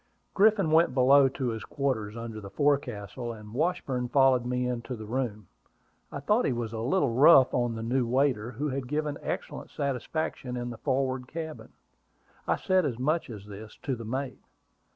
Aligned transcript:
Griffin 0.33 0.71
went 0.71 0.95
below 0.95 1.27
to 1.29 1.49
his 1.49 1.63
quarters 1.63 2.17
under 2.17 2.41
the 2.41 2.49
forecastle, 2.49 3.31
and 3.33 3.53
Washburn 3.53 4.09
followed 4.09 4.47
me 4.47 4.65
into 4.67 4.95
the 4.95 5.05
room. 5.05 5.45
I 6.11 6.19
thought 6.19 6.43
he 6.43 6.51
was 6.51 6.73
a 6.73 6.79
little 6.79 7.11
rough 7.13 7.53
on 7.53 7.75
the 7.75 7.83
new 7.83 8.07
waiter, 8.07 8.49
who 8.49 8.69
had 8.69 8.87
given 8.87 9.19
excellent 9.21 9.69
satisfaction 9.69 10.57
in 10.57 10.71
the 10.71 10.79
forward 10.79 11.27
cabin. 11.27 11.69
I 12.47 12.55
said 12.55 12.83
as 12.83 12.97
much 12.97 13.29
as 13.29 13.45
this 13.45 13.77
to 13.83 13.95
the 13.95 14.03
mate. 14.03 14.41